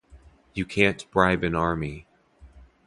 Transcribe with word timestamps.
You 0.55 0.65
can't 0.65 1.05
bribe 1.11 1.43
an 1.43 1.53
army. 1.53 2.07